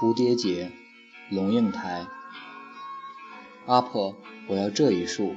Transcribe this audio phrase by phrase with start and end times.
[0.00, 0.70] 蝴蝶结，
[1.28, 2.06] 龙应台。
[3.66, 5.34] 阿婆，我要这一束。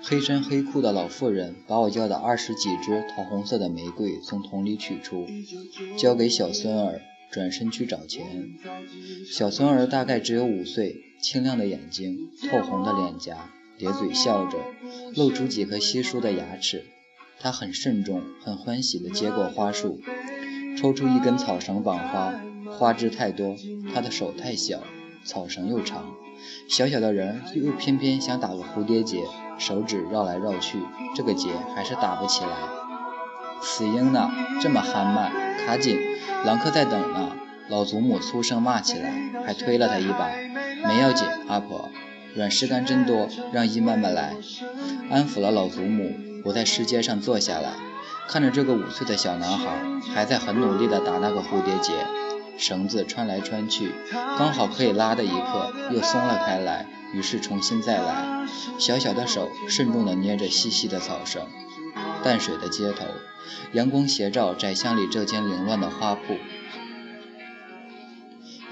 [0.00, 5.26] 黑衫黑裤的老妇人把我叫的二十几支桃红色的玫瑰从桶里取出，
[5.98, 7.00] 交给小孙儿，
[7.32, 8.52] 转身去找钱。
[9.28, 14.56] 小孙儿大概只有五岁，清亮的眼睛，透红的脸颊，咧嘴笑着，
[15.16, 16.84] 露出几颗稀疏的牙齿。
[17.40, 20.00] 他很慎重，很欢喜地接过花束，
[20.78, 22.40] 抽出一根草绳绑花，
[22.78, 23.56] 花枝太多，
[23.92, 24.80] 他的手太小，
[25.24, 26.04] 草绳又长，
[26.68, 29.22] 小小的人又偏偏想打个蝴蝶结。
[29.58, 30.78] 手指绕来绕去，
[31.14, 32.50] 这个结还是打不起来。
[33.60, 34.30] 死婴呢，
[34.62, 35.98] 这么憨慢，卡紧，
[36.46, 37.32] 郎客在等呢。
[37.68, 39.12] 老祖母粗声骂起来，
[39.44, 40.30] 还推了他一把。
[40.88, 41.90] 没要紧，阿婆，
[42.34, 44.34] 软石干真多，让姨慢慢来。
[45.10, 46.10] 安抚了老祖母，
[46.46, 47.74] 我在石阶上坐下来，
[48.28, 49.78] 看着这个五岁的小男孩，
[50.14, 51.92] 还在很努力地打那个蝴蝶结，
[52.60, 56.86] 绳子穿来穿去，刚好可以拉的一刻，又松了开来。
[57.14, 58.46] 于是重新再来，
[58.78, 61.42] 小小的手慎重地捏着细细的草绳。
[62.22, 63.06] 淡水的街头，
[63.72, 66.36] 阳光斜照窄巷里这间凌乱的花铺。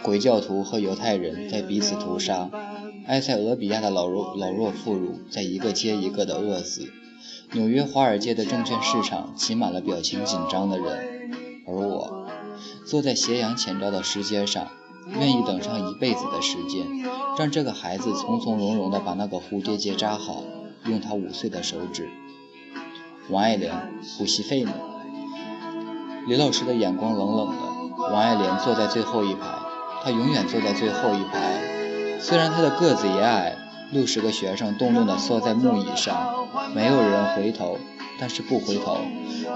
[0.02, 2.50] 回教徒和犹太人在彼此屠杀，
[3.06, 6.92] 埃塞俄比亚的老弱老弱妇孺在一个接一个的饿死。
[7.52, 11.30] 纽约华尔街的证券市场挤满了表情紧张的人，
[11.66, 12.17] 而我
[12.88, 14.66] 坐在斜阳前照的石阶上。
[15.10, 16.86] 愿意等上一辈子的时间，
[17.38, 20.42] 让这个孩子从从容容地把那个蝴蝶结扎好，
[20.84, 22.10] 用他五岁的手指。
[23.30, 23.72] 王爱莲，
[24.18, 24.72] 补习费呢？
[26.26, 28.04] 李老师的眼光冷冷的。
[28.12, 29.40] 王爱莲坐在最后一排，
[30.02, 32.18] 她永远坐在最后一排。
[32.20, 33.56] 虽然她的个子也矮，
[33.90, 37.78] 六十个学生动动地缩在木椅上，没有人回头。
[38.20, 38.98] 但是不回头，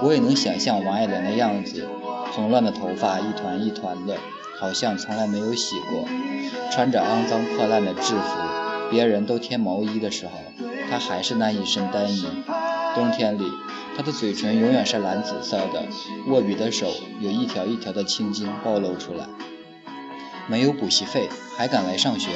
[0.01, 1.85] 我也能想象王爱莲的样子，
[2.33, 4.17] 蓬乱的头发一团一团的。
[4.59, 6.07] 好像从来没有洗过，
[6.71, 8.37] 穿着肮脏破烂的制服，
[8.89, 10.31] 别人都添毛衣的时候，
[10.89, 12.25] 他还是那一身单衣。
[12.95, 13.43] 冬天里，
[13.97, 15.83] 他的嘴唇永远是蓝紫色的，
[16.27, 16.87] 握笔的手
[17.19, 19.27] 有一条一条的青筋暴露出来。
[20.47, 21.27] 没有补习费
[21.57, 22.29] 还敢来上学？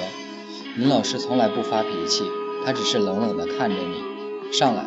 [0.76, 2.24] 林老师从来不发脾气，
[2.66, 4.52] 他只是冷冷地看着你。
[4.52, 4.84] 上来，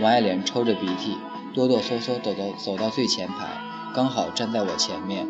[0.00, 1.16] 王爱莲抽着鼻涕，
[1.54, 3.60] 哆哆嗦嗦走到走到最前排，
[3.94, 5.26] 刚好站在我前面。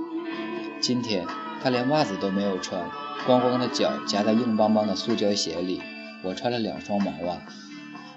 [0.80, 1.26] 今天
[1.62, 2.90] 他连袜子都没有穿，
[3.26, 5.82] 光光的脚夹在硬邦邦的塑胶鞋里。
[6.22, 7.38] 我穿了两双毛袜。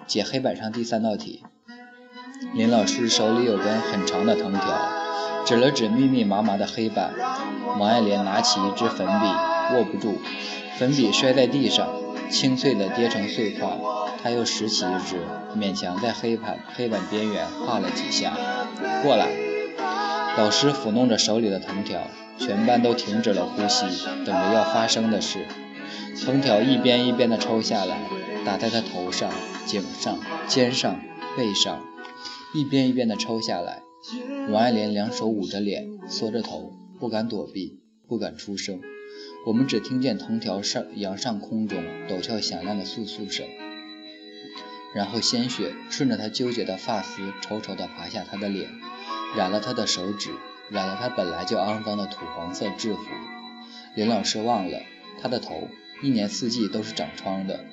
[0.07, 1.44] 解黑板上第三道题。
[2.53, 4.62] 林老师手里有根很长的藤条，
[5.46, 7.13] 指了指密密麻麻的黑板。
[7.79, 10.18] 王爱莲拿起一支粉笔，握不住，
[10.78, 11.88] 粉笔摔在地上，
[12.29, 13.69] 清脆的跌成碎块。
[14.23, 15.18] 他又拾起一支，
[15.56, 18.34] 勉强在黑板黑板边缘画了几下。
[19.03, 19.50] 过来。
[20.38, 22.08] 老师抚弄着手里的藤条。
[22.38, 23.86] 全班都停止了呼吸，
[24.25, 25.46] 等着要发生的事。
[26.25, 28.02] 藤条一边一边地抽下来，
[28.44, 29.31] 打在他头上、
[29.68, 31.00] 颈上、肩上、
[31.38, 31.86] 背上，
[32.56, 33.84] 一边一边地抽下来。
[34.50, 38.81] 王爱莲两手捂着脸，缩着头，不敢躲避，不敢出声。
[39.46, 43.46] 我们只听见藤条上扬上空中，陡峭响亮的簌簌声。
[44.96, 48.68] 然后鲜血顺着他纠结的发丝，稠稠地爬下他的脸，
[49.36, 50.31] 染了他的手指。
[50.69, 53.02] 染了他本来就肮脏的土黄色制服，
[53.94, 54.80] 林老师忘了，
[55.19, 55.68] 他的头
[56.02, 57.66] 一年四季都是长疮的，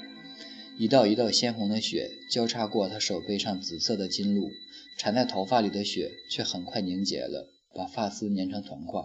[0.76, 4.50] 一道一道鲜红的血交叉过他手背上紫色的筋路，
[4.96, 9.00] 缠在头发里的血却很快凝结了，把发丝粘成团块。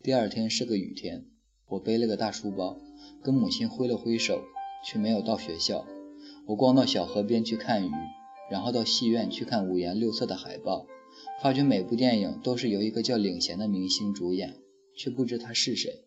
[0.00, 1.24] 第二天是个雨天，
[1.66, 2.78] 我背了个大书包，
[3.24, 4.44] 跟母亲挥了挥手，
[4.84, 5.84] 却没有到学校。
[6.46, 7.90] 我光到小河边去看鱼，
[8.48, 10.86] 然后到戏院去看五颜六色的海报。
[11.42, 14.56] 发觉每部电影都是由一个叫领衔的明星主演，
[14.96, 16.04] 却不知他是谁。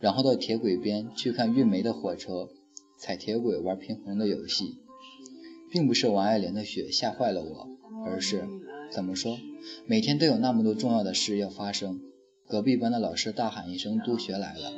[0.00, 2.48] 然后到铁轨边去看运煤的火车，
[2.96, 4.78] 踩铁轨玩平衡的游戏。
[5.70, 7.68] 并不是王爱莲的雪吓坏了我，
[8.06, 8.48] 而是
[8.90, 9.38] 怎么说？
[9.86, 12.00] 每天都有那么多重要的事要发生。
[12.46, 14.72] 隔壁班的老师大喊一声：“督学来了！”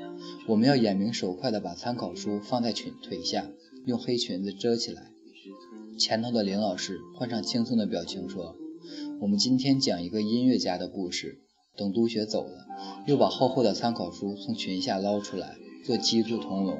[0.48, 3.48] 我们要眼明手快地把参考书放在裙腿下，
[3.86, 5.12] 用黑裙子遮起来。
[5.96, 8.56] 前头的林老师换上轻松的表情说。
[9.20, 11.40] 我们今天讲一个音乐家的故事。
[11.76, 12.66] 等督学走了，
[13.06, 16.78] 又把厚厚的参考书从裙下捞出来，做鸡兔同笼。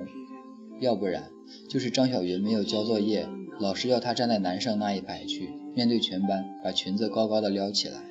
[0.80, 1.30] 要不然
[1.68, 3.26] 就是张小云没有交作业，
[3.60, 8.02] 老师要她站在男生那一排去，面对全班，把裙子高高的撩起来。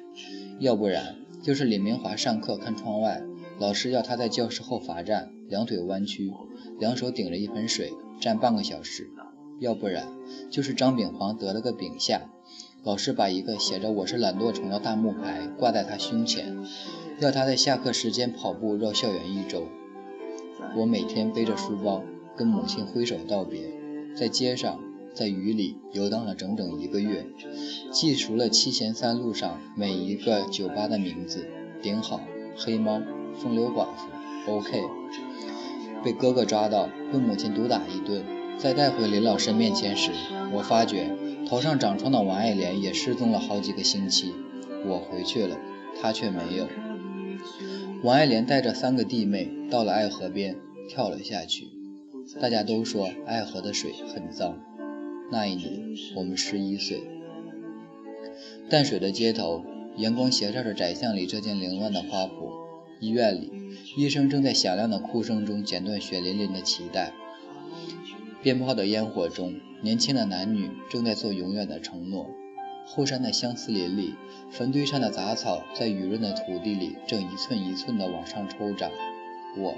[0.59, 3.21] 要不然就是李明华上课看窗外，
[3.59, 6.31] 老师要他在教室后罚站，两腿弯曲，
[6.79, 9.09] 两手顶着一盆水，站半个小时。
[9.59, 10.07] 要不然
[10.49, 12.31] 就是张炳煌得了个丙下。
[12.81, 16.57] 老师把一个写着“我是懒惰虫”的大木牌挂在他胸前，
[17.19, 19.67] 要他在下课时间跑步绕校园一周。
[20.77, 22.01] 我每天背着书包
[22.37, 23.59] 跟母亲挥手道别，
[24.15, 24.79] 在街上，
[25.13, 27.27] 在雨里游荡了整整一个月，
[27.91, 31.45] 记熟了七贤三路上每一个酒吧的名字：
[31.81, 32.21] 顶好、
[32.55, 33.01] 黑猫、
[33.35, 33.87] 风流寡
[34.45, 34.81] 妇、OK。
[36.01, 38.23] 被哥哥抓到，被母亲毒打一顿，
[38.57, 40.11] 再带回林老师面前时，
[40.53, 41.13] 我发觉
[41.49, 44.35] 头上长疮的王爱莲也失踪了好几个星期。
[44.85, 45.57] 我回去了，
[45.99, 46.67] 她却没有。
[48.03, 50.55] 王爱莲带着三个弟妹到了爱河边，
[50.87, 51.67] 跳了下去。
[52.39, 54.59] 大家都说爱河的水很脏。
[55.31, 57.01] 那一年我们十一岁。
[58.69, 59.63] 淡水的街头，
[59.97, 62.29] 阳光斜照着窄巷里这间凌乱的花圃。
[62.99, 63.51] 医院里，
[63.97, 67.11] 医生正在响亮的哭声中剪断血淋淋的脐带。
[68.41, 72.29] 鞭炮的烟火中，年轻的男女正在做永远的承诺。
[72.85, 74.15] 后山的相思林里，
[74.49, 78.89] 坟堆上的杂草在雨润的土地里正一寸一寸地往上抽长。
[79.57, 79.75] 我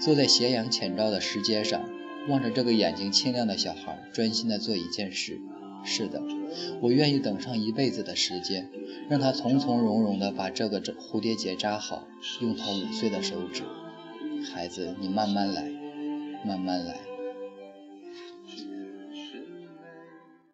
[0.00, 1.88] 坐在斜阳浅照的石阶上，
[2.28, 5.40] 望着这个眼睛清亮的小孩，专心地做一件事。
[5.84, 6.20] 是的，
[6.80, 8.68] 我愿意等上一辈子的时间，
[9.08, 12.02] 让他从从容容地把这个蝴蝶结扎好，
[12.40, 13.62] 用他五岁的手指。
[14.52, 15.70] 孩子，你慢慢来，
[16.44, 17.07] 慢慢来。